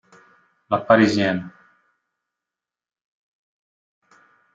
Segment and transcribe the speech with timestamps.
[0.71, 1.51] La Parisienne